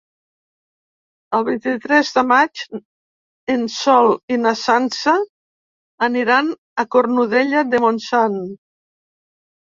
[1.39, 2.61] El vint-i-tres de maig
[3.55, 5.13] en Sol i na Sança
[6.07, 6.49] aniran
[6.85, 8.39] a Cornudella de Montsant.